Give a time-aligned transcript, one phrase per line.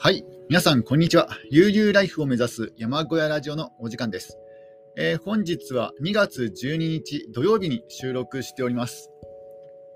[0.00, 0.24] はい。
[0.48, 1.28] 皆さん、こんにちは。
[1.50, 4.38] 悠々ライフを目指す山小屋ラジオのお時間です。
[4.96, 9.10] えー、本日は2月12日土曜日に収録しております。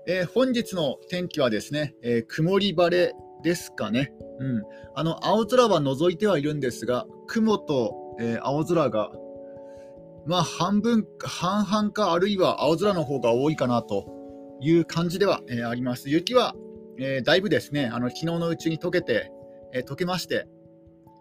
[0.05, 3.13] えー、本日の天気はですね、えー、曇り晴れ
[3.43, 4.11] ですかね。
[4.39, 4.63] うん。
[4.93, 9.09] あの、青空は覗いてはいるんですが、雲と、え青空が、
[10.25, 14.05] まあ、半分、半々か、あるいは青空の方が多いかなと
[14.59, 16.09] いう感じでは、えあります。
[16.09, 16.55] 雪は、
[16.99, 19.31] えだいぶですね、あの、昨日のうちに溶けて、
[19.73, 20.47] えー、解けまして、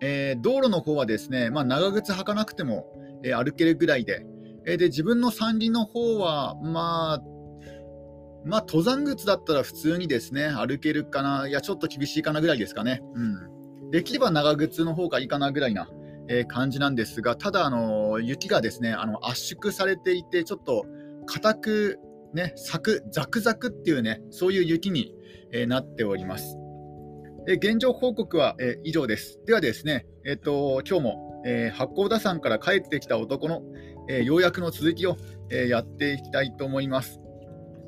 [0.01, 2.87] えー、道路の方はですね、まあ、長靴履かなくても、
[3.25, 4.27] えー、歩けるぐらいで、
[4.65, 7.23] えで自分の山林の方は、まあ、
[8.45, 13.01] まあ、登山靴だったら普通にですね、歩けるかな、いや、ちょっと厳しいかなぐらいですかね。
[13.15, 13.91] うん。
[13.91, 15.89] できれば長靴の方がいいかなぐらいな、
[16.29, 20.87] えー、感じなんですが、ただ、あの雪がですね、あの圧縮されていて、ちょっと
[21.27, 21.99] 硬く、
[22.35, 25.15] ね、サク、ザクザクっていうね、そういう雪に、
[25.53, 26.57] えー、なっております。
[27.49, 29.41] え現状報告は、え以上です。
[29.47, 33.63] ではですね、えっ、と、今日も、え八甲田山から帰ってきた男の、
[34.09, 35.17] え要約の続きを、
[35.51, 37.21] えやっていきたいと思います。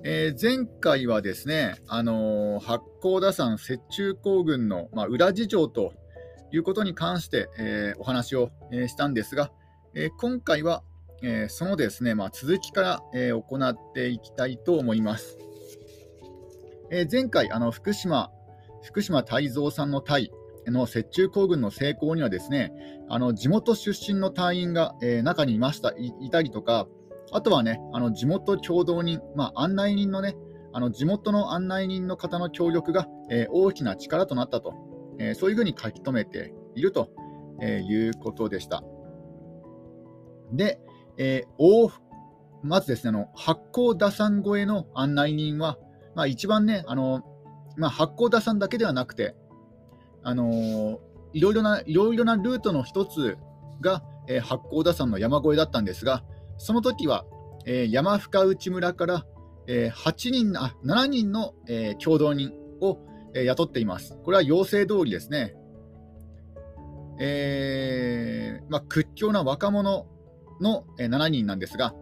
[0.03, 5.93] え前回はですね、あの八甲田山雪中行軍の、まあ、裏事情と
[6.51, 9.53] いうことに関して、えお話を、えしたんですが、
[9.95, 10.83] え今回は、
[11.23, 15.39] えそのですね、まあ、続きから、え行っていきたいと思います。
[16.91, 18.33] え前回、あの福島
[18.85, 20.31] 福島泰造さんの隊
[20.67, 22.73] の雪中行軍の成功にはですね
[23.09, 26.87] あの地元出身の隊員が、えー、中にいましたいいたりとか
[27.33, 30.37] あとはねあの地元共同人、まあ、案内人のね
[30.73, 34.75] あの地元の案内人の方の協力が、えー、大きな力となったと、
[35.19, 37.11] えー、そういうふうに書き留めていると、
[37.63, 38.83] えいうことでした。
[40.53, 40.81] で、
[41.17, 41.91] えー、
[42.65, 45.79] まずですねあの八甲田山越えの案内人は、
[46.17, 47.23] まあ、一番ねあの
[47.77, 49.35] まあ、八甲田さんだけではなくて、
[50.23, 50.99] あのー、
[51.33, 53.37] いろいろないろいろなルートの一つ
[53.81, 56.23] が、えー、八甲田山の山越えだったんですが、
[56.59, 57.25] その時は、
[57.67, 59.27] えー、山深内村から、
[59.67, 62.99] えー、8人あ7人の、えー、共同人を、
[63.35, 64.17] えー、雇っています。
[64.25, 65.55] これは要請通りですね。
[67.21, 70.07] えーまあ、屈強な若者
[70.61, 71.95] の、えー、7人なんですが、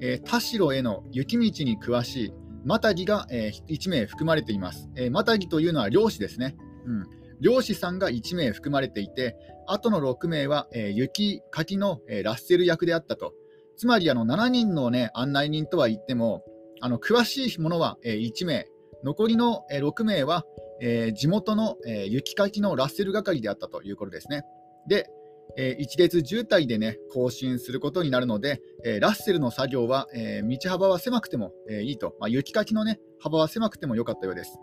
[0.00, 2.32] えー、田代への雪道に詳しい
[2.64, 4.88] マタギが、えー、1名含まれています。
[4.96, 6.56] えー、マタギというのは漁師ですね。
[6.86, 7.04] うん、
[7.40, 9.36] 漁師さんが1名含まれていて、
[9.66, 13.34] あとの6名は、えー、雪かきの、えー、ラッセル役であったと。
[13.76, 16.42] つまりあの7人の、ね、案内人とは言っても、
[16.80, 18.66] あの詳しいものは、えー、1名、
[19.04, 20.44] 残りの、えー、6名は、
[20.80, 24.44] えー、地元の、えー、雪かきのラッセル係であったということですね。
[24.88, 25.08] で、
[25.56, 34.58] えー、一列渋滞でね、更新することになるので、えー、ラッセルの作業は、えー、道幅は狭くても、えいいと、まあ、雪かきのね、幅は狭くても良かったようです。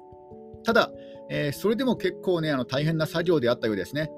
[0.64, 0.92] ただ、
[1.30, 4.12] えそれでも結構ね、あの大変な作業であったようですね。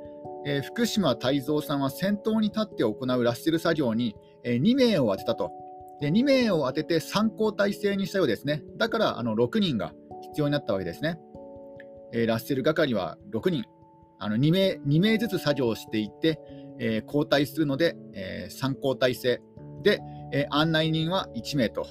[0.46, 5.52] え福島泰造さんは先頭に立って行うラッセル作業に、え2名を当てたと。
[6.02, 8.64] で2名を当てて3交代制にしたようですね。
[8.78, 11.18] だからあの6人が必要になったわけですね。
[12.12, 13.64] えラッセル係は6人。
[14.24, 16.40] あの2名 ,2 名ずつ作業をしていって、
[16.80, 19.42] えー、交代するので、えー、3交代制
[19.84, 20.02] で、
[20.32, 21.86] えー、案内人は1名と。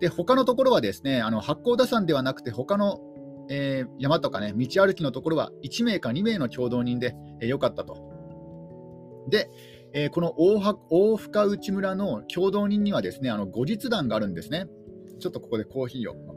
[0.00, 3.00] で他のところはですねあの八甲田山ではなくて他の、
[3.48, 7.96] えー、山とかね道歩きのところは1名か2名の共同人で、えー、よかったと。
[9.28, 9.48] で、
[9.92, 10.58] えー、この大
[10.90, 14.66] 大深内村の共同人にはですねあの後日談があるんですね。
[15.20, 16.33] ちょっとここでコーヒーを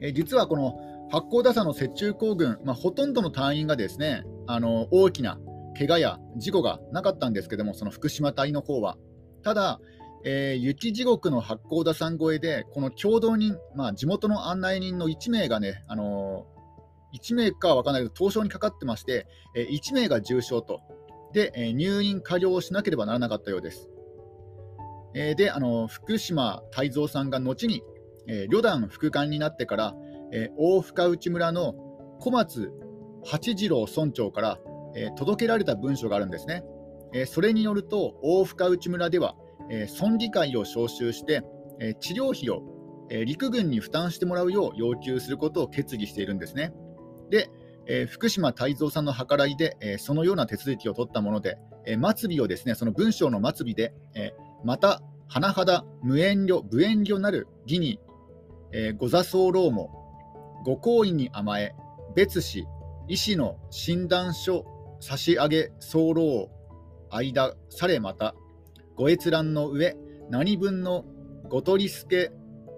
[0.00, 0.78] え、実はこの
[1.10, 5.38] 八甲田山の雪中行軍、まあ、ほとんどの隊員がですねあの大きな
[5.76, 8.96] 怪我や事故がなかったんですけども、その福島隊の方は。
[9.42, 9.80] ただ、
[10.24, 20.80] えー、雪地獄の八甲田山越えで、この共同人、まあ、地元の案内人の1名がね、あのー、1名かは分からないけど、凍傷にかかってまして、えー、1名が重傷と、
[21.32, 23.90] で、えー、入院、加療をしなければならなかったようです。
[25.14, 27.82] えー、で、あの福島泰造さんが後に、
[28.26, 29.94] えー、旅団副官になってから、
[30.32, 31.74] えー、大深内村の
[32.20, 32.72] 小松
[33.24, 34.58] 八次郎村長から、
[34.94, 36.64] えー、届けられた文書があるんですね。
[37.12, 39.36] えー、それによると、大深内村では、
[39.70, 41.42] え村議会を招集して、
[41.80, 42.62] え治療費を、
[43.10, 46.72] え陸軍に負担してもらうよう要求することを決議しているんですね。
[47.30, 47.48] で、
[47.86, 54.32] え福島泰造さんの計らいで、えそのような手続きを取ったもので、え末尾をですね、その文章の末尾で、え
[54.64, 57.98] また、甚だ無遠慮、無遠慮なる義に、
[58.76, 60.04] えご座候も
[60.64, 61.76] ご好意に甘え、
[62.16, 62.66] 別紙、
[63.06, 64.64] 医師の診断書
[64.98, 66.50] 差し上げ候
[67.10, 68.34] 間されまた、
[68.96, 69.96] ご閲覧の上、
[70.28, 71.04] 何分の
[71.48, 72.32] ご取り付け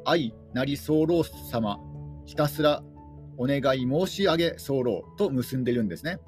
[0.05, 1.79] 愛なり候様、
[2.27, 2.83] ひたすら
[3.39, 6.19] お願い申し上げ候と結んでいるんですね。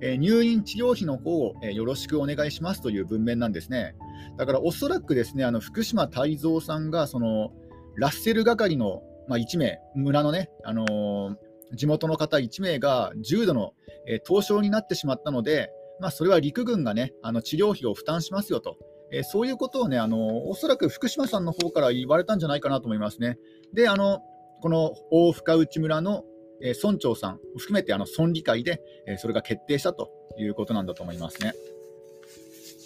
[0.00, 3.96] えー、入院治療費の方を、えー、よろしくお願いしますという文面なんですね。
[4.36, 7.50] だからおそらくですね、あの福島泰造さんがその
[7.96, 11.36] ラッセル係の、まあ、1名、村のね、あのー、
[11.74, 13.74] 地元の方1名が重度の、
[14.06, 15.70] えー、凍傷になってしまったので、
[16.00, 18.76] まあ、それは陸軍がね、あの治療費を負担しますよと、
[19.12, 23.38] えー、そういうことをね、あのおそらく福島さんの方から言われたんじゃないかなと思いますね。
[23.74, 24.20] で、あの
[24.62, 26.24] この大深内村の
[26.60, 31.52] え村長さんを含めてあの村議会で、えそれが決定したということなんだと思いますね。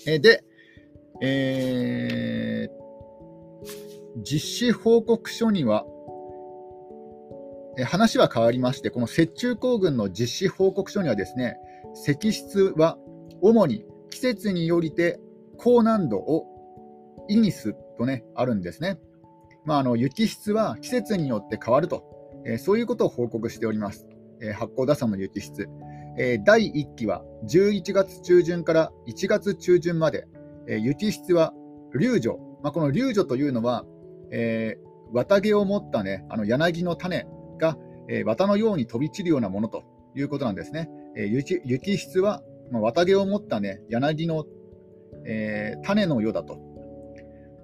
[0.07, 0.45] えで、
[1.21, 2.82] えー、
[4.17, 5.85] 実施報告書には、
[7.79, 11.57] え話は変わりまして、この雪中行軍の実施報告書にはですね、
[11.95, 12.99] 石質は
[13.41, 15.19] 主に季節によりて
[15.57, 16.47] 高難度を
[17.29, 18.99] 意にすとね、あるんですね。
[19.65, 22.13] まあ、あの雪質は季節によって変わると
[22.45, 24.07] えそういうことを報告しております。
[24.41, 25.69] え八甲田山の雪質。
[26.19, 30.27] え第1期は11月中旬から1月中旬まで、
[30.69, 31.55] え雪質は
[31.99, 33.85] 流女、まあ、この流女というのは、
[34.33, 37.27] えー、綿毛を持ったね、あの柳の種
[37.59, 37.77] が、
[38.09, 39.85] えー、綿のように飛び散るようなものと
[40.17, 40.91] いうことなんですね。
[41.17, 44.45] えー、雪雪質は、まあ、綿毛を持ったね、柳の、
[45.25, 46.59] え種のようだと。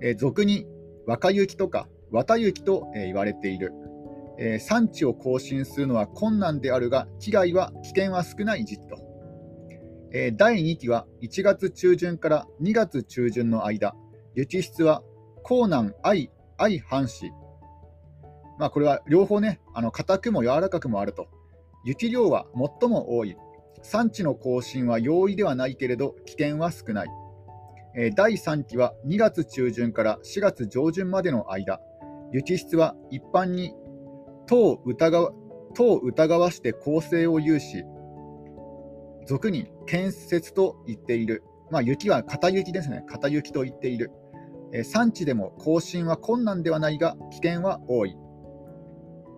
[0.01, 0.67] え俗に
[1.07, 3.73] 若雪とか綿雪と、え言われている。
[4.39, 8.99] えー、産地を更新するのは困難であるが、危害は、危険は少ない時期と。
[10.13, 13.95] えー、第2期は1月中旬から2月中旬の間、
[14.35, 15.03] 雪質は
[15.43, 17.33] 高難愛愛反子。
[18.59, 21.29] まあ、これは両方ね、あの硬くも柔らかくもあると。
[21.85, 22.47] 雪量は
[22.81, 23.37] 最も多い。
[23.83, 27.09] 産地の更新は容易ではないけれど、危険は少ない。
[27.97, 31.81] えー、第3期は2月中旬から4月上旬までの間、
[32.33, 33.73] 雪質は一般に
[34.47, 35.33] 等疑わ
[35.75, 37.85] 等疑わして公正を有し、
[39.27, 41.45] 俗に建設と言っている。
[41.71, 43.05] まあ、雪は片雪ですね。
[43.07, 44.11] 片雪と言っている。
[44.73, 48.17] え、産地でも更新は困難ではないが、危険は多い。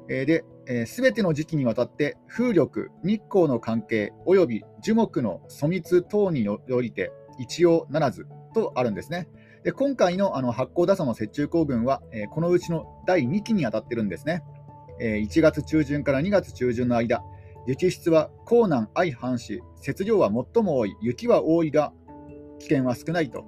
[0.09, 0.45] え、で、
[0.87, 9.29] す、べ、ての時期にわたって風力、日光の関係及び樹木の粗密等によりて一応ならずとあるんですね。
[9.63, 14.43] で今回のあの八甲田山の雪中行軍は、え、このうちの第2期に当たってるんですね。
[15.01, 17.23] え1月中旬から2月中旬の間、
[17.67, 21.93] 雪質は高難相反し、雪量は最も多い、雪は多いが、
[22.59, 23.45] 危険は少ないと。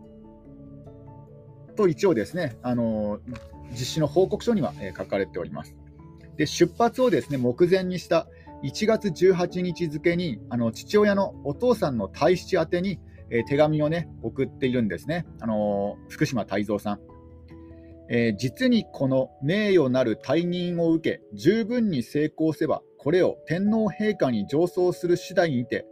[1.83, 3.19] と一応ですね、あの
[3.73, 5.75] 実施の報告書には、え書かれております。
[6.37, 8.27] で出発をですね目前にした
[8.63, 13.01] 1月18日付にあの父親のお父さんの大七宛に、
[13.31, 17.01] え手紙をね送っているんですね、あの福島泰造さん。
[18.09, 25.87] えー、実にこの名誉なる退任を受け、十分に成功せば、これを天皇陛下に上奏する次第にて、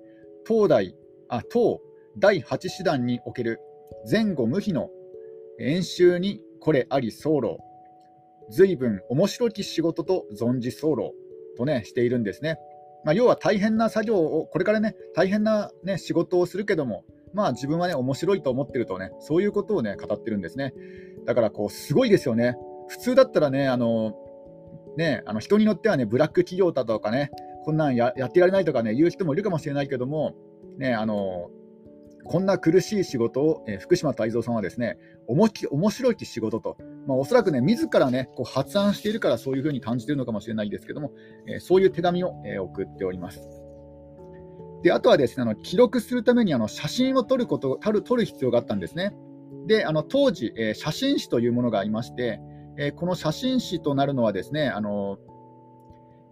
[0.45, 0.95] 当代
[1.29, 1.81] あ当
[2.19, 3.61] 第8師団における
[4.11, 4.91] 前後無比の
[5.61, 7.59] 演習にこれあり候。
[8.51, 11.15] 随分面白き仕事と存じ候
[11.57, 12.59] とね、しているんですね。
[13.05, 20.75] まあ、要は大変な作業を、これからね、大変な、ね、仕事をするけども、まあ自分はね、面白いと思ってるとね、そういうことをね、語ってるんですね。
[21.27, 22.57] だからこう、すごいですよね。
[22.89, 24.15] 普通だったらね、あの、
[24.97, 27.31] ね、あの人によってはね、ブラック企業だとかね、
[27.65, 30.35] こんなんやってられないとかね、言う人もいるかもしれないけども、
[30.79, 31.51] ね、あの、
[32.31, 36.77] こんな苦しい仕事を、えー、福島泰造さんはですね、おもき面白いって仕事と、
[37.09, 41.11] まあ、おそらくね、自らね、こう発案しているからそういうふうに感じているのかもしれないですけども、
[41.49, 43.41] えー、そういう手紙を、えー、送っております。
[44.85, 49.13] であとはですねあの記録するためにあの写真を撮ること撮る撮る必要があったんですね。
[49.67, 52.41] であの当時、えー、写真誌というものがありまして、
[52.79, 55.19] えー、この写真誌となるのはですねあの、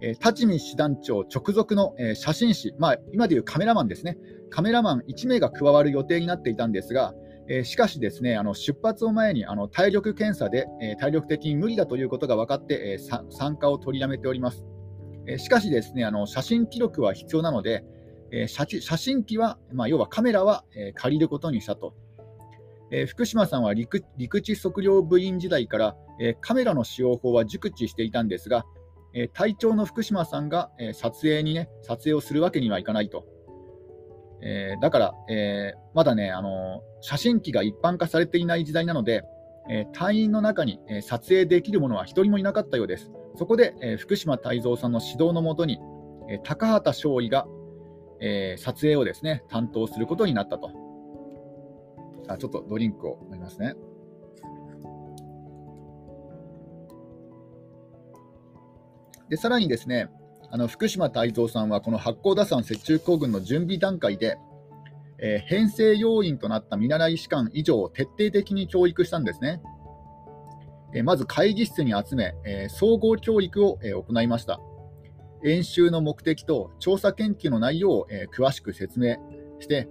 [0.00, 4.18] えー、立見師団長直属の、えー、写真誌、まあ、今でいうカメラマンですね、
[4.50, 7.14] カメラマン1名が加わる予定になっていたんですが、
[7.48, 14.64] えー、しかしですねあの出発を前にあの体力検査で、えー、体力的に無理だということが分かって、えー、参加を取りやめております。
[15.26, 17.84] えー、しかしですねあの写真記録は必要なので、
[18.30, 18.66] え写
[18.98, 21.94] 真機は、まあ、要はカメラは、え借りることにしたと。
[22.90, 28.66] え福島さんは陸陸地測量部員時代から、えカメラの使用法は熟知していたんですが、
[29.18, 33.25] え隊長の福島さんが、え撮影にね、撮影をするわけにはいかないと。
[34.40, 39.25] えだから、えまだね、あの写真機が一般化されていない時代なので、
[39.70, 43.10] え隊員の中に、え撮影できる者は1人もいなかったようです。
[43.37, 45.78] そこで、え福島泰造さんの指導のもとに、
[46.28, 47.46] え高畑少尉が
[48.20, 50.70] え、撮影をですね、担当することになったと。
[52.28, 53.75] あちょっとドリンクを飲みますね。
[59.28, 60.08] でさらにですね、
[60.50, 64.38] あの福島泰造さんはこの八甲田山雪中行軍の準備段階で、
[65.18, 69.61] えー、編成要員となった見習い士官以上を徹底的に教育したんですね。
[70.94, 74.61] えー、まず会議室に集め、えー、総合教育を、え行いました。
[75.44, 79.16] 演習の目的と調査研究の内容を、え詳しく説明
[79.61, 79.88] して、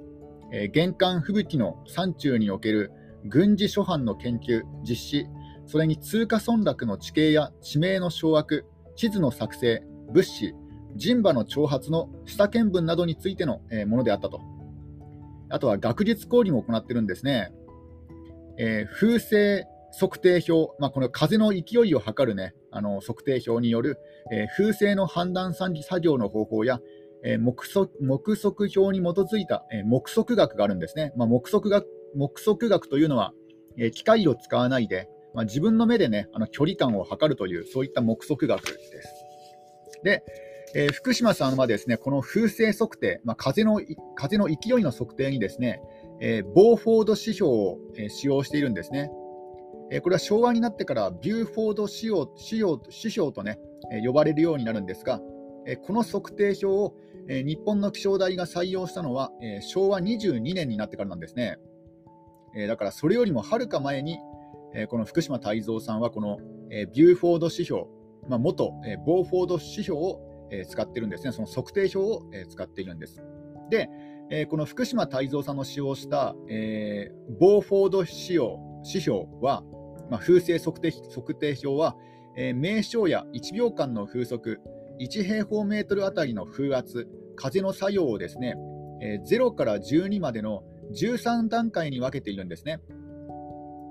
[0.51, 2.91] え玄関吹雪の山中における
[3.25, 5.27] 軍事諸般の研究、実施、
[5.67, 8.63] それに通貨村落の地形や地名の掌握、
[8.97, 10.53] 地図の作成、物資、
[10.95, 14.41] 人馬の挑発の下見文などについてのものであったと。
[15.49, 17.53] あとは学術講義も行ってるんですね。
[18.57, 19.65] えー、風勢
[19.97, 23.97] 測定表、まあ、この風の勢いを測る、ね、あの測定表による、
[24.31, 26.79] えー、風勢の判断作業の方法や、
[27.23, 31.13] えー、目測目測表に基づいた、えー、目測学があるんですね。
[31.15, 33.33] まあ、目測学目測学というのは、
[33.77, 38.71] えー、機械を使わないで、まあ、自分の目で、ね、あの距離感を測るという、そういった目測学で
[39.03, 39.13] す。
[40.03, 40.23] で、
[40.73, 43.79] えー、福島さんはですねこの風勢測定、まあ、風の
[44.15, 45.79] 風の勢いの測定にですね、
[46.21, 49.11] えー、ボーフォード指標を、えー、使用しているんですね。
[49.91, 53.59] えこれは昭和になってからビューフォード指標指標とね、
[53.91, 55.21] え呼ばれるようになるんですが、
[55.65, 56.93] えこの測定表を、
[57.29, 61.57] え日本の気象台が採用したのは、え昭和22年になってからなんですね。
[62.53, 64.19] えだからそれよりもはるか前に、
[64.73, 67.83] えこの福島泰造さんはこの、えビューフォード指標、
[68.27, 73.21] まあ、元、えボーフォード指標を、え使ってるんですね、その測定表を、え使っているんです。
[73.69, 73.89] で、
[74.29, 78.47] えこの福島泰造さんの使用した、えー、ボーフォード指標
[78.83, 79.63] 指標は、
[80.09, 81.95] まあ、風勢測定測定表は、
[82.35, 84.59] えー、名称や1秒間の風速、
[84.99, 88.55] 1平方メートルあたりの風圧、風の作用をですね、
[89.01, 92.79] えー、0から12までの13段階に分けているんですね。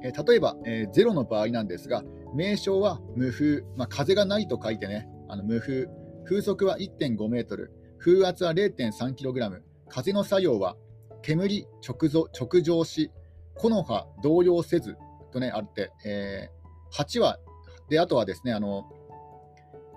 [0.06, 5.86] えー、例えば、えー、0の場合なんですが、名称は無風、まあ、風がないと書いてね、あの無風、
[6.24, 10.76] 風速は1.5メートル、風圧は 0.3kg、風の作用は
[11.22, 13.10] 煙直直上し、
[13.54, 14.96] 木の葉動揺せず
[15.32, 17.38] とね、あって、えー、8話、
[17.88, 18.84] で、あとはですね、あの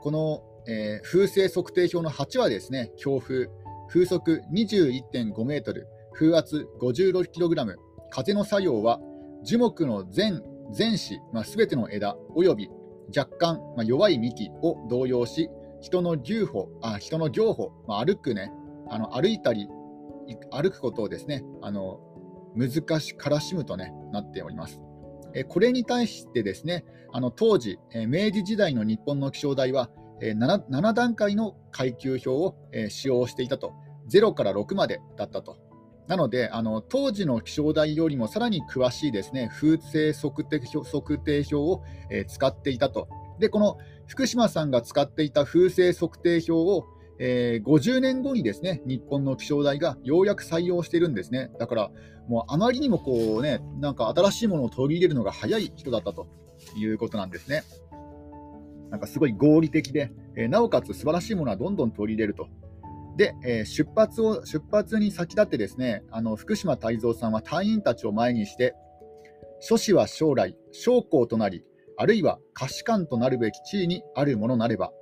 [0.01, 3.47] この、えー、風勢測定表の8はですね、強風、
[3.89, 7.75] 風速21.5メートル、風圧 56kg、
[8.11, 8.99] 風の作用は
[9.43, 10.41] 樹木の全
[10.71, 12.69] 全枝、まあ、全ての枝および
[13.15, 15.49] 若干、まあ、弱い幹を動揺し、
[15.81, 18.51] 人の牛歩、あ人の行歩、まあ、歩くね、
[18.87, 19.67] あの歩いたり、
[20.51, 21.99] 歩くことをですね、あの
[22.55, 24.81] 難しからしむと、ね、なっております。
[25.33, 29.89] えこれに対してですね、あの当時、え明治時代の日本の気象台は、
[30.21, 33.73] え 7, 7段階の階級表を、え使用していたと、
[34.11, 35.57] 0から6までだったと。
[36.09, 43.07] なので、あの当時の気象台よりもさらに詳しいですね風勢測定表測定表を、え使っていたと。
[43.37, 46.87] で、この福島さんが使っていた風勢測定表を、
[47.19, 51.51] えー、50年後にですね日本の気象台がようやく採用しているんですね。
[51.59, 51.91] だから、
[52.27, 56.27] もうあまりにもこう、ね、なんか新しいものを取り入れるのが早い人だったと
[56.75, 57.61] いうことなんですね。
[58.89, 62.47] なんかすごい合理的で、えー、なおかつ素晴らしいものはどんどん取り入れると。
[63.19, 68.75] で、えー、出発を出発に先立ってですねあの福島泰造さんは隊員たちを前にして、
[69.59, 71.65] 諸子は将来、将校となり、
[71.97, 74.93] あるいは可視官となるべき地位にあるものなれば、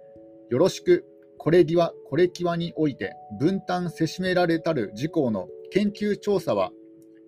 [0.50, 1.06] よろしく、
[1.38, 6.72] これ際、これ際において、分担せしめられたる事項の研究調査は、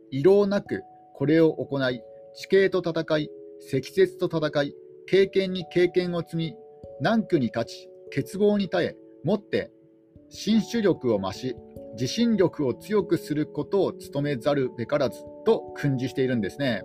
[0.10, 0.81] 異論なく
[1.13, 2.01] これを行い、
[2.34, 3.29] 地形と戦い、
[3.60, 4.74] 積雪と戦い、
[5.05, 6.55] 経験に経験を積み、
[7.00, 9.69] 難区に勝ち、欠乏に耐え、もって
[10.30, 11.56] 新種力を増し、
[11.94, 16.84] 自信力を強くすることを努めざるべからずと訓示しているんですね。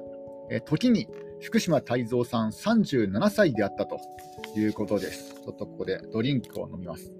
[0.51, 1.09] え時に
[1.41, 3.99] 福島泰造さん37歳であったと
[4.57, 5.35] いうことです。
[5.35, 7.13] ちょっとここでドリンクを飲みます。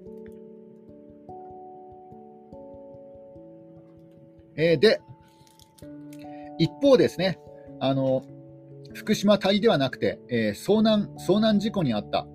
[4.57, 5.01] えー、で、
[6.57, 7.39] 一方ですね、
[7.79, 8.23] あの
[8.93, 12.25] 福島隊ではなくて、えー、遭難遭難事故にあった、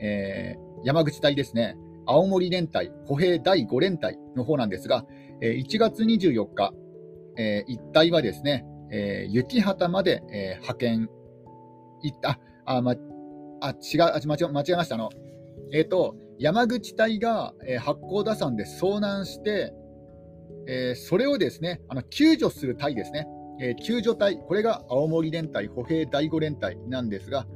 [0.00, 1.76] えー、山口隊ですね、
[2.10, 5.04] 青森連隊、歩兵第5連隊の方なんですが、
[5.40, 6.72] え、1月24日、
[7.36, 11.08] えー、一隊はですね、えー、雪畑まで、え、派遣
[12.02, 12.96] 行った、あ、ま、
[13.60, 14.96] あ、違う、間違間違えました。
[14.96, 15.10] あの、
[15.72, 19.72] え、ー、と、山口隊が、えー、八甲田山で遭難して、
[20.66, 23.28] えー、それをですね、あの救助する隊ですね、
[23.60, 27.46] えー、救助隊、これが青森連隊、歩兵第5連隊なんですが、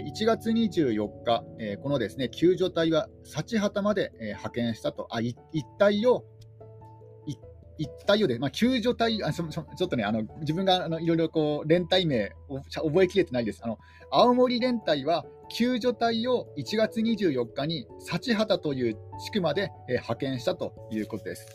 [0.00, 5.36] 1月24日、えー、このですね救助隊は幸畑まで、えー、派遣したと、あ一
[5.78, 6.24] 体を
[7.78, 13.60] 一体をで、まあ、救助隊、あちょちょちょっとね、あの自分があのいろいろこう連隊名を覚えきれてないです。
[13.64, 13.78] あの
[14.10, 21.46] 青森連隊は救助隊を1月24日に幸畑という地区まで、えー、派遣したということです。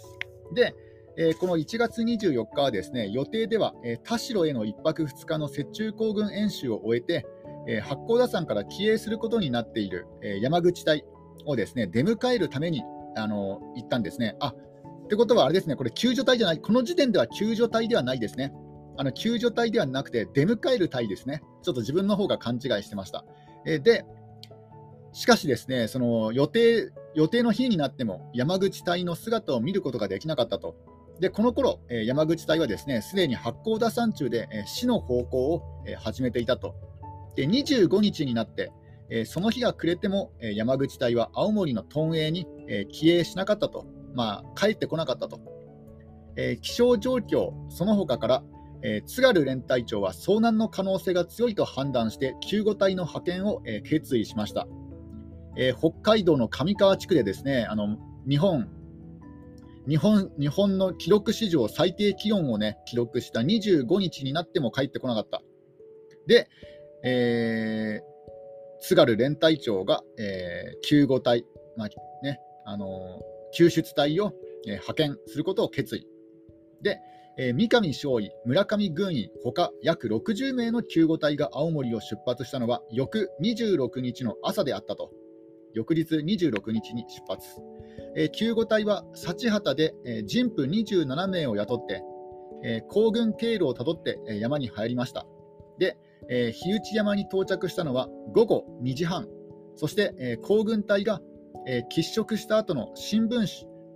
[0.54, 0.74] で、
[1.18, 7.26] えー、この1月24日はですね、予定では、えー、田代への1泊2日の雪中行軍演習を終えて、
[7.68, 11.04] え、八甲田山から帰営することになっている、え、山口隊
[11.46, 12.84] をですね、出迎えるために、
[13.16, 14.36] あの行ったんですね。
[14.40, 18.54] あってことはあれですね、これ救助隊じゃない、この時点では救助隊ではないですね。
[18.98, 21.42] あの救助隊ではなくて、出迎える隊ですね。
[21.62, 23.26] ちょっと自分の方が勘違いしてました。
[23.66, 24.06] えで、
[25.14, 30.76] しかしですね、その予定予定の日になっても山口隊の姿を見ることができなかったと。
[31.20, 36.76] で、この頃、え山口隊はですね、すでに八甲田山中で、え死の方向を、え始めていたと。
[37.38, 38.72] で、25日になって、
[39.10, 43.86] えその日が暮れても、え山口隊は青森の屯営に、え帰営しなかったと。
[44.16, 45.40] まあ、帰ってこなかったと。
[46.36, 48.44] え気象状況、その他から、
[48.82, 54.68] え津軽連隊長は遭難の可能性が強いと判断して救護隊の派遣を、え決意しました。
[55.56, 57.98] え、北海道の上川地区でですねあの
[58.30, 58.70] 日本
[59.88, 65.42] 日本日本の記録史上最低気温を、ね、記録した25日になっても帰ってこなかった。
[66.28, 66.50] で、
[67.04, 71.88] えー、津軽連隊長が、えー、救護隊、まあ
[72.24, 74.34] ねあのー、救出隊を、
[74.66, 76.08] えー、派遣することを決意。
[76.82, 77.00] で、
[77.38, 85.12] えー、三上少尉、村上軍医、ほか約60名の救護隊が青森を出発したのは翌26日の朝であったと。
[85.74, 87.62] 翌日26日に出発。
[88.16, 92.02] えー、救護隊は幸畑で、えー、人夫27名を雇って、
[92.64, 95.28] えー、行軍経路をたどって、えー、山に入りました。
[95.78, 95.98] で、
[96.30, 99.28] えー、日内山に到着したのは午後2時半。
[99.76, 101.22] そして、えー、行軍隊が、
[101.68, 103.48] えー、喫食した後の新聞紙、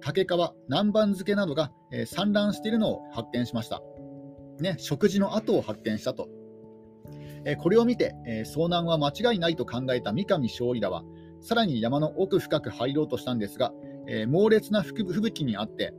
[0.02, 0.28] 竹皮、
[0.68, 3.82] 南蛮漬けなどが、えー、散乱しているのを発見しました。
[4.60, 6.30] ね、食事の後を発見したと。
[7.46, 11.04] え、これを見て、え、遭難は間違いないと考えた三上勝利らは、
[11.40, 13.74] さらに山の奥深く入ろうとしたんですが、
[14.08, 15.94] え、猛烈な吹雪にあって、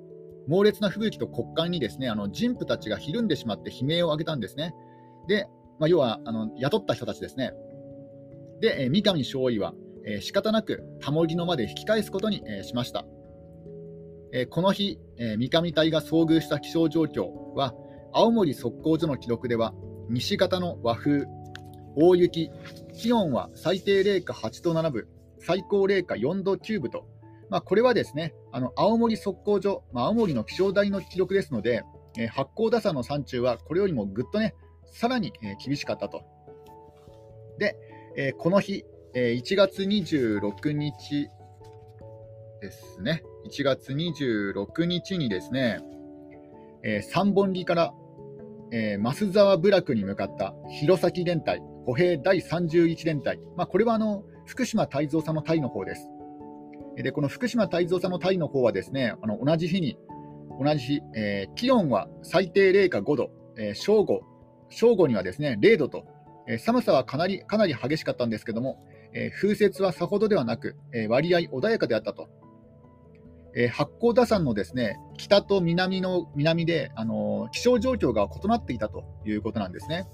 [0.47, 4.75] 猛烈な吹雪と骨幹にですねあの人夫たちがひるんでしまって悲鳴を上げたんですね。
[5.29, 5.47] で、
[5.83, 7.55] まあ、要はあの雇った人たちですね。
[8.61, 9.75] で、えー、三上少尉は、
[10.07, 13.05] えー、仕方なくタモリのまで引き返すことに、えー、しました。
[14.33, 17.75] えー、この日、えー、三上隊が遭遇した気象状況は、
[18.13, 19.75] 青森測候所の記録では、
[20.09, 21.27] 西型の和風、
[21.97, 22.53] 大雪、
[22.95, 25.09] 気温は最低零下8度7分、
[25.41, 27.09] 最高零下4度9分と、
[27.51, 31.83] まあ、これはですねあの青森測候所、まあ、青森の気象台の記録ですので、
[32.17, 34.55] えー、八甲田山の山中はこれよりもぐっとね、
[34.93, 36.23] さらに、え、厳しかったと。
[37.59, 37.77] で、
[38.17, 41.29] え、この日、え1月26日
[42.61, 45.81] ですね、1月26日にですね、
[46.83, 47.95] え三本木から、
[48.71, 56.09] え増沢部落に向かった弘前連隊、歩兵第31連隊、まあ、これはあの福島泰造さんの隊の方です。
[56.97, 59.99] で、この福島泰造さんの隊の方はですね、あの同じ日に、
[60.63, 64.21] 同じ日、えー、気温は最低0か5度、えー、正午、
[64.73, 66.05] 正午にはですね、0度と、
[66.49, 72.29] えー、寒さはかなりかなり激しかったんですけども、え風雪はさほどではなく、え割合穏やかであったと。
[73.55, 80.09] え八甲田山のですね北と南の南で、あの気象状況が異なっていたということなんですね。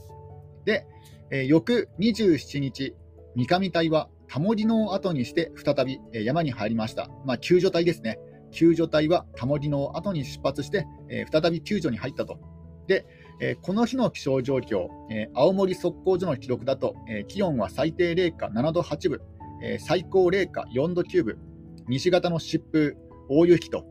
[0.64, 0.86] で、
[1.30, 2.96] え翌27日、
[3.36, 7.08] 三上隊はタモリの後にして再び山に入りました。
[7.24, 8.18] まあ、救助隊ですね。
[8.50, 12.38] 救助隊はタモリの後に出発して、え、再び救助に入ったと。
[12.86, 13.06] で、
[13.40, 19.20] えー、この日の気象状況、えー、青森測候所の記録だと、え気温は最低0下7度8分、
[19.62, 21.38] え最高0下4度9分、
[21.88, 22.96] 西型の疾風、
[23.28, 23.84] 大雪と。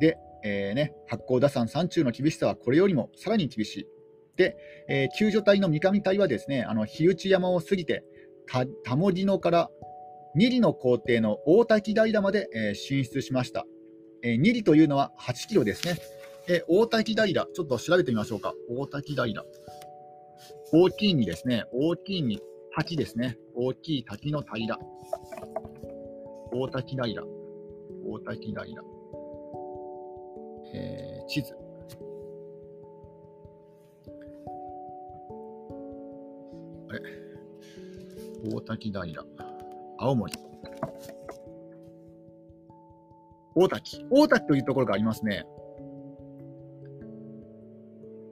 [0.00, 3.86] で、えね、八甲田山山中の厳しさはこれよりもさらに厳しい。
[4.36, 4.56] で、
[4.88, 8.02] え救助隊の三上隊はですね、あの日内山を過ぎて、
[8.84, 9.70] 田茂野から
[10.34, 13.66] 二里の工程の大滝平まで、え、進出しました。
[14.22, 15.96] えー、二里というのは8キロですね。
[16.50, 18.54] え、大滝平、ちょっと調べてみましょうか。
[18.70, 19.44] 大滝平。
[20.72, 22.40] 大きいにですね、大きいに
[22.74, 23.36] 滝ですね。
[23.54, 24.78] 大きい滝の平。
[26.50, 27.04] 大滝平。
[28.06, 28.64] 大滝平。
[30.72, 31.54] えー、地図。
[36.88, 37.00] あれ？
[38.50, 39.04] 大滝平、
[39.98, 40.32] 青森。
[43.54, 44.06] 大滝。
[44.08, 45.44] 大滝というところがありますね。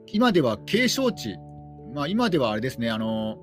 [0.07, 1.37] 今では景勝地、
[1.93, 3.37] まあ、今ではあれですね、あの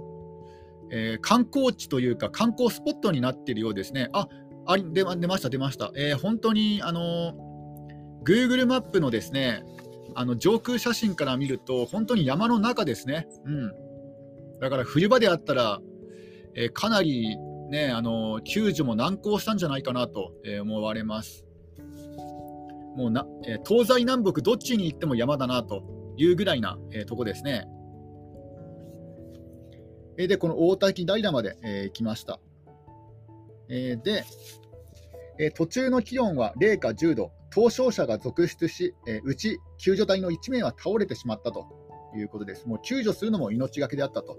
[0.90, 4.08] えー、観光地というか、観光スポットになっているようですね。
[4.12, 4.28] あ、
[4.66, 5.90] あ出ま出ました、出ました。
[5.96, 7.34] えー、本当に、あの
[8.24, 9.62] Google マップのですね、
[10.14, 13.26] あの上空写真から見ると、本当に山の中ですね。
[13.44, 13.72] うん。
[14.60, 15.80] だから冬場であったら、
[16.54, 17.36] えー、かなり
[17.70, 21.44] ね、あの救助も難航したんじゃないかなと、え、思われます。
[22.96, 25.82] もうな、え、東西南北どっちに行っても山だなと
[26.16, 27.66] いうぐらいな、えー、とこですね。
[30.16, 32.40] えー、で、この大滝平まで、えー、来ました。
[33.68, 34.24] えー、で、
[35.38, 41.66] えー、途中の気温は零下10度、凍傷者が続出し、えー、うち救助隊の1名は倒れてしまったと
[42.16, 42.66] いうことです。
[42.66, 44.38] もう救助するのも命がけであったと。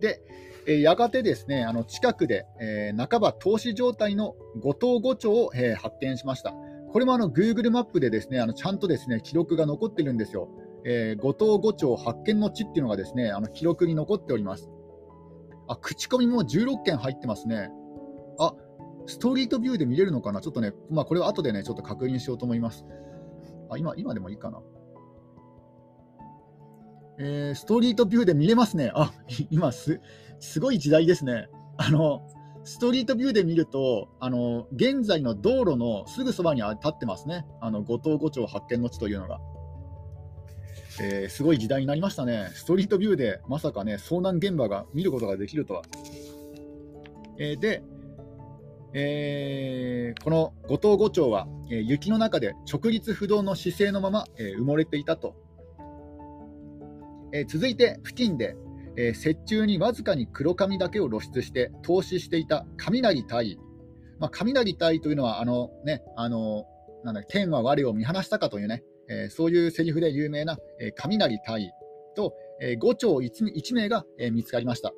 [0.00, 0.20] で、
[0.66, 6.54] えー、やがてですね、あの近くで、えー、半ば投資状態の五島五町を、えー、発見しました。
[6.92, 10.48] これもあの Google マップでですね、あのちゃんとですね記録が残ってるんですよ。
[10.86, 14.70] えー、五島五町発見の地っていうのがですね、あの記録に残っております。
[15.66, 17.70] あ、口コミも16件入ってますね。
[18.38, 18.54] あ、
[19.06, 20.40] ストリートビューで見れるのかな？
[20.40, 22.84] ちょっとね、まあ、これは後でね、ちょっと確認しようと思います。
[23.70, 24.60] あ、今、今でもいいかな？
[27.18, 28.90] えー、ストリートビューで見れますね。
[28.94, 29.12] あ、
[29.50, 30.00] 今す、
[30.40, 31.48] すごい時代ですね。
[31.76, 32.20] あの、
[32.64, 37.46] ストリートビューで見ると、あの、現在の道路のすぐそばに立ってますね。
[37.60, 39.38] あの、五島五町発見の地というのが。
[41.00, 42.50] えー、すごい時代になりましたね。
[42.54, 45.82] ストリートビューでまさかね、遭難現場が見ることができるとは。
[47.38, 47.82] えー、で、
[48.92, 55.34] えー、この五島五町は、え、雪の中で直立不動の姿勢のまま、え、埋もれていたと。
[57.32, 58.56] え続いて付近で、
[58.96, 63.58] え雪中にわずかに黒髪だけを露出して投資していた雷隊、
[64.20, 66.64] まあ、雷隊というのはあの、ね、あの
[67.02, 71.72] なんだ天は我を見放したかというね、えそういうセリフで有名な、え雷隊
[72.16, 74.92] と、え五町 1, 1名が、え見つかりました。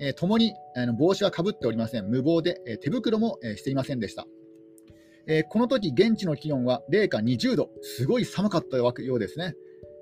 [0.00, 2.08] えー、共にあの帽子はかぶっておりません。
[2.08, 4.26] 無謀で、えー、手袋も、えー、していませんでした。
[5.26, 9.54] えこの時現地の気温は零下20度、すごい寒かったようですね。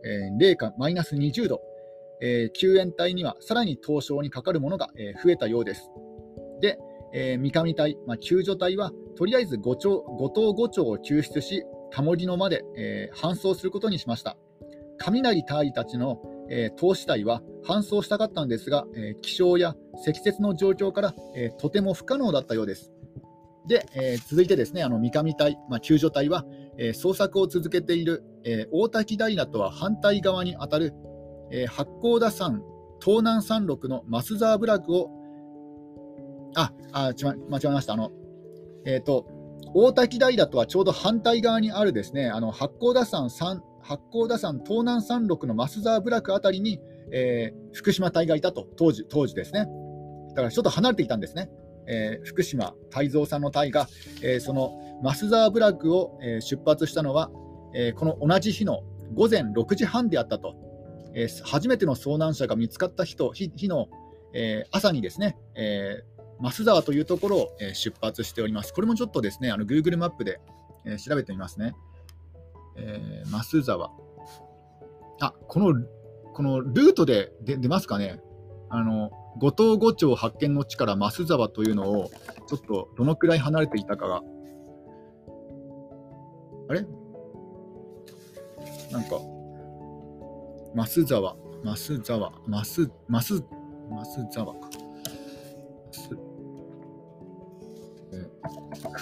[0.04, 1.60] え零下マイナス20度、
[2.22, 5.90] え救援隊にはさらに凍傷にかかるものが、え増えたようです。
[6.60, 6.78] で、
[7.12, 14.36] え三上隊、まあ、救助隊はとりあえず五島五島五町を救出し、タモリのまで、え搬送することにしました。
[14.98, 19.74] 雷隊たちのえー、投資隊は搬送したかったんですが、えー、気象や
[20.04, 22.92] 積雪の状況から、えー、とても不可能だったようです。
[23.66, 26.44] で、えー、続いてですね、あの三上隊、まあ、救助隊は、
[26.78, 30.94] えー、捜索を続けている、えー、大滝平とは反対側にあたる、
[31.50, 32.62] えー、八甲田山
[33.00, 35.10] 東南山麓の増沢部落を、
[36.56, 37.92] あ、あち、ま、間違えました。
[37.92, 38.10] あの、
[38.86, 39.26] えっ、ー、と、
[39.74, 49.66] 大滝平とはちょうど反対側にあるですね、あの八甲田山八甲田山東南山麓の増沢部落あたりに、えー、福島隊がいたと、当時当時ですね。
[50.30, 51.50] だからちょっと離れていたんですね。
[51.86, 53.88] えー、福島泰造さんの隊が、
[54.22, 57.30] えー、その増沢部落を、えー、出発したのは、
[57.74, 58.82] えこの同じ日の
[59.14, 60.54] 午前6時半であったと、
[61.14, 63.88] え初めての遭難者が見つかった日と日の、
[64.34, 66.02] え朝にですね、え
[66.40, 68.72] 増沢というところを、え出発しております。
[68.72, 70.40] これもちょっとですね、あの Google マップで、
[70.84, 71.74] え調べてみますね。
[72.76, 73.90] えー、増沢。
[75.20, 75.74] あ、この、
[76.32, 78.20] このルートで出ますかね
[78.70, 82.10] あの、五島五町発見の地から増沢というのを、
[82.46, 84.22] ちょっとどのくらい離れていたかが。
[86.68, 86.86] あれ？
[88.92, 89.20] なんか、
[90.74, 94.68] 増沢、増沢、増、増、増沢か。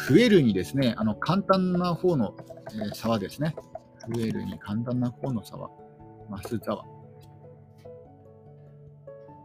[0.08, 2.34] 増えるにですね、あの簡単な方の、
[2.72, 3.54] えー、沢ですね。
[4.14, 5.68] 増えるに簡単な方の沢。
[6.30, 6.84] 増沢。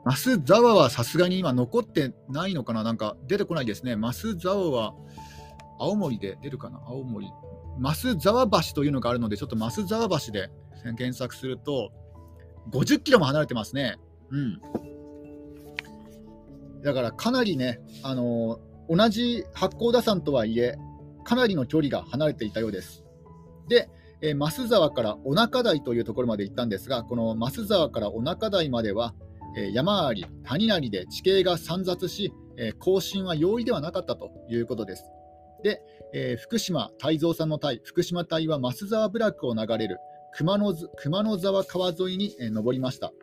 [0.05, 2.83] 増沢はさすがに今残ってないのかな？
[2.83, 3.95] なんか出てこないですね。
[3.95, 4.93] 増沢は
[5.79, 6.81] 青森で出るかな？
[6.87, 7.27] 青森。
[7.79, 10.49] 増沢橋というのがあるので、ちょっと増沢橋で
[10.97, 11.91] 検索すると、
[12.71, 13.97] 50キロも離れてますね。
[14.29, 14.61] うん。
[16.83, 20.77] だからかなりね、あのー同じ八甲田山とはいえ、
[21.23, 23.05] かなりの距離が離れていたようです。
[23.69, 29.15] で、え、増沢から小中台というところまで行ったんですが、この増沢から小中台までは、
[29.57, 35.05] え、山あり、谷なりで地形が散雑し、え、更新は容易ではなかったということです。
[35.63, 35.81] で、
[36.13, 39.99] え、福島泰造さんの隊、福島隊は増沢部落を流れる
[40.33, 43.13] 熊野熊野沢川沿いに、え、登りました。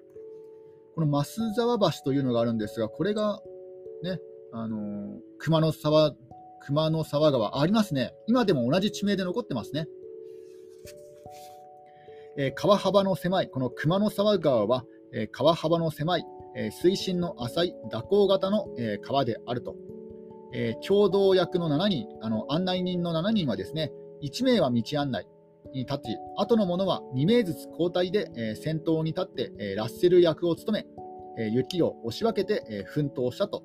[0.95, 3.41] この増沢橋というのがあるんですが、これが
[4.03, 4.19] ね、
[4.53, 6.15] あの熊野沢、
[6.61, 8.13] 熊野沢川ありますね。
[8.27, 9.87] 今でも同じ地名で残ってますね。
[12.37, 16.25] えー、川幅の狭い、この熊野沢川は、えー、川幅の狭い、
[16.57, 19.77] えー、水深の浅い蛇行型の、え川であると。
[20.55, 25.27] え共同役の7人、あの案内人の7人はですね、1名は道案内、
[25.73, 30.87] に立ち、後の者は2名ずつ交代で、えー、先頭に立って、えー、ラッセル役を務め、
[31.43, 33.63] えー、雪を押し分けて、えー、奮闘したと。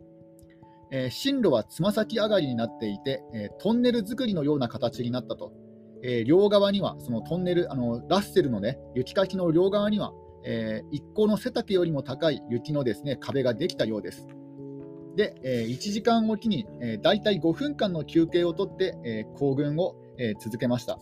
[0.93, 5.51] えー、進路はつま先上がりになっていて、えー、トンネル作りのような形になったと。
[6.03, 10.11] えー、両側には、そのトンネル、あのラッセルの、ね、雪かきの両側には、
[10.45, 14.27] えー、一行の背丈よりも高い雪のです、ね、壁ができたようです。
[15.15, 20.99] で、え、1時間おきに、えー、大体5分間の休憩をとって、え、行軍を、え、続けました。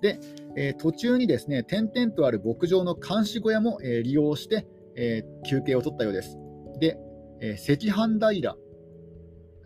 [0.00, 0.20] で、
[0.56, 6.38] え、途中にですね点々とある牧場の監視小屋も、え、利用して、え、休憩を取ったようです。
[6.78, 6.98] で、
[7.40, 8.56] え、赤飯平、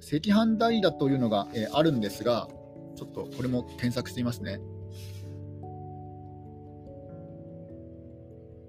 [0.01, 2.49] 赤飯平というのが、えー、あるんですが、
[2.97, 4.61] ちょっとこれも検索してみますね。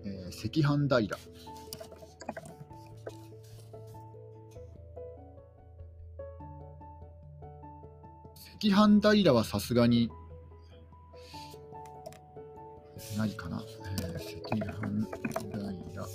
[0.05, 1.17] えー、赤飯平。
[8.61, 10.09] 赤飯平はさすがに
[13.17, 13.61] ないかな。
[14.01, 15.07] えー、赤飯
[15.91, 16.05] 平、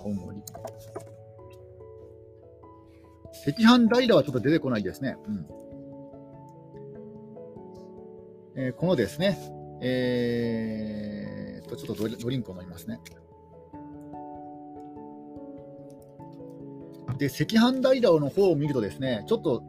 [0.00, 0.42] 青森。
[3.46, 5.16] 赤飯平はちょっと出てこないですね。
[5.26, 5.46] うん
[8.58, 9.38] えー、このですね、
[9.82, 13.00] えー、とちょっとドリンクを飲みますね。
[17.18, 19.62] で、赤飯平の方を見るとですね、ちょっと、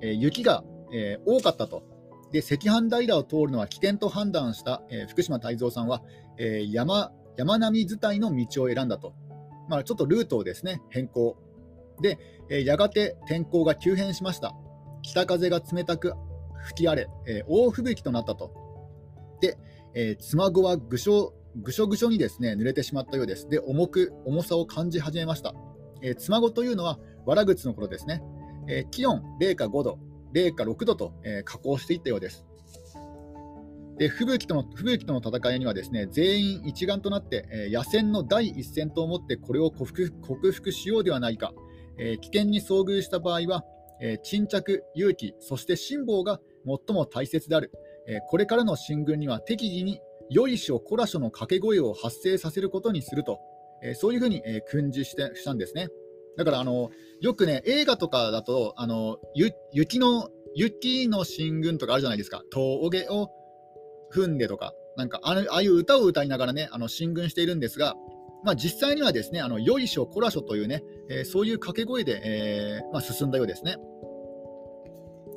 [0.00, 1.84] えー、雪が、えー、多かったと。
[2.32, 6.02] で、赤飯平を通るのは危険と判断した、えー、福島泰造さんは、
[6.38, 9.14] えー、山山並み伝いの道を選んだと。
[9.68, 11.36] まあ、ちょっとルートをですね、変更。
[12.00, 14.54] で、えー、やがて天候が急変しました。
[15.02, 16.14] 北風が冷たく
[16.64, 18.52] 吹き荒れ、えー、大吹雪となったと。
[19.40, 19.58] で、
[19.94, 23.48] えー、妻子はぐしょぐしょぐしょにですね濡れてしまったようです。
[23.48, 25.54] で、重く、重さを感じ始めました。
[26.02, 28.22] えー、妻子というのは、わらぐつの頃ですね。
[28.68, 29.98] えー、気温0か5度、
[30.32, 32.46] 0か6度と、えー、下降していったようです。
[33.98, 41.52] で吹雪との吹雪との戦いにはですね全員一丸となって、えー、野戦の第一線と思ってこれを克服克服しようではないか、
[41.98, 43.64] えー、危険に遭遇した場合は、
[44.00, 47.70] えー、沈着、勇気、そして辛抱が最も大切である、
[48.06, 50.00] えこれからの進軍には適宜に
[50.30, 53.38] よいしょこらしょの掛け声を発生させることにすると、
[53.82, 55.88] えそういうふうに、え訓示してしたんですね。
[56.36, 59.18] だからあのよくね、映画とかだと、あの
[59.72, 63.30] 雪の雪の進軍とかあるじゃないですか、峠を
[64.12, 67.94] 踏んでとか、なんかああいう歌を歌いながらね、あの進軍しているんですが、
[68.44, 73.76] まあ、実際にはですね、あのよいしょ、こらしょというね、えー、そういう掛け声で、えーまあ、進んだようですね。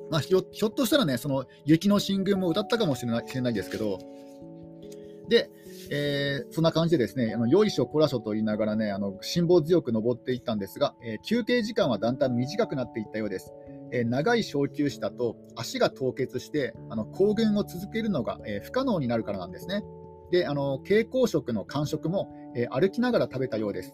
[0.09, 3.99] まあ、ひょっとしたらね、その雪の進軍も歌ったかもしれないれないですけど、
[5.27, 5.49] で、
[5.91, 13.51] えー、そんな感じでですね、あのよいしょ、こらしょと言いながらね、あの辛抱強く登っていったんですが、えー、休憩時間はだんだん短くなっていったようです。
[13.91, 19.83] えー、長い小休止だと足が凍結してあの行軍を続けるのが、え、不可能になるからなんですね。
[20.31, 23.93] で、あの蛍光色の間食も、え、歩きながら食べたようです。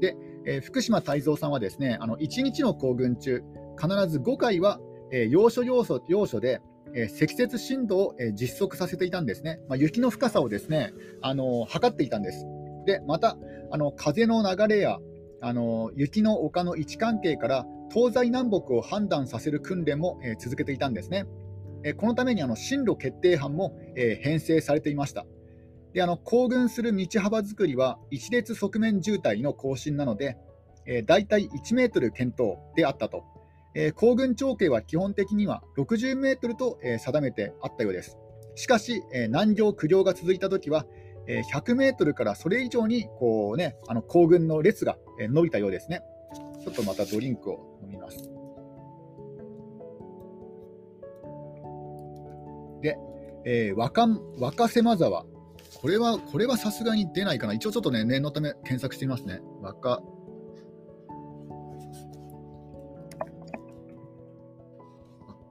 [0.00, 0.16] で、
[0.46, 3.42] え福島泰造さんはですね、あの1日の行軍中、
[3.80, 4.80] 必ず5回は、
[5.12, 6.60] え要所要所要所で、
[6.94, 9.60] え積雪深度を、え実測させていたんですね。
[9.68, 10.92] まあ、雪の深さをですね、
[11.22, 12.46] あの測っていたんです。
[12.86, 13.36] で、また、
[13.70, 14.98] あの風の流れや
[15.40, 21.24] あの雪の丘の位置関係から東西南北を判断させる訓練も、え、続けていたんですね。
[21.98, 25.26] このためにあの進路決定班も、え、編成されていました。
[25.96, 30.36] であの行軍する道幅作りは一列側面渋滞の更新なので、
[30.84, 33.24] えー、大体1メートル検討であったと、
[33.74, 38.18] えー、行軍長径は基本的には60メートルと、えー、定めてあったようです。
[38.56, 40.84] しかし、えー、南行苦行が続いたときは、
[41.28, 46.02] えー、100メートルからそれ以上にこう、ね、あの行軍の列が、えー、伸びたようですね。
[46.62, 48.18] ちょっとまたドリンクを飲みます。
[52.82, 52.98] で、
[53.46, 54.06] えー、若
[54.38, 55.24] 若瀬間沢。
[55.86, 57.52] これは、これはさすがに出ないかな。
[57.52, 59.40] 一応ちょっとね、念のため検索してみますね。
[59.60, 60.02] 若、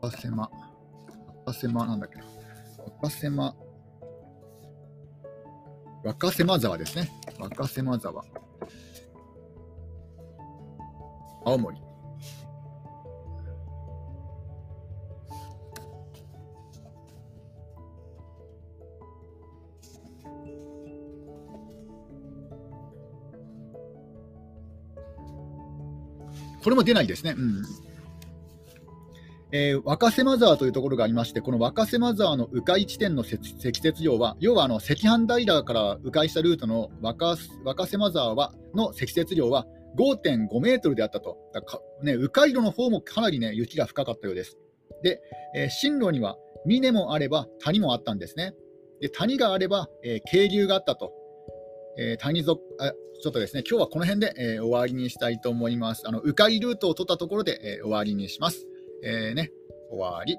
[0.02, 0.50] 若瀬間。
[1.46, 2.26] 若瀬間なんだっけな。
[2.84, 3.56] 若瀬間。
[6.04, 7.10] 若瀬間沢ですね。
[7.40, 8.22] 若瀬間沢。
[11.46, 11.85] 青森。
[26.66, 27.36] これも出ないですね。
[27.38, 27.64] うん
[29.52, 41.38] えー、若瀬間沢というところがありまして、この若瀬間沢の迂回地点の積雪量は、要はあの赤飯平から迂回したルートの若若瀬間沢はの積雪量は5.5メートルであったと。
[41.54, 44.58] だかね、迂回路の方もかなりね、雪が深かったようです。
[45.04, 45.22] で、
[45.56, 48.56] えー、進路には峰もあれば谷もあったんですね。
[49.02, 51.14] で谷があれば、えー、渓流があったと。
[51.98, 56.04] えー、谷底あちょっとですね、今日はこの辺で、えー、終わりにしたいと思います。
[56.06, 58.68] あの、迂回ルートを取ったところで、えー、終わりにします。
[59.04, 59.52] えー、ね、
[59.90, 60.38] 終わり。